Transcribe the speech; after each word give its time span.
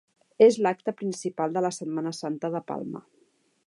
És 0.45 0.55
l'acte 0.67 0.93
principal 1.03 1.55
de 1.59 1.65
la 1.67 1.73
Setmana 1.79 2.17
Santa 2.23 2.55
de 2.57 2.65
Palma. 2.73 3.09